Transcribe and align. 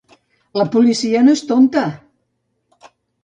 La 0.59 0.63
policia 0.75 1.21
no 1.27 1.35
és 1.39 1.43
tonta! 1.51 1.85